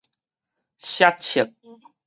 [0.79, 1.53] 摔粟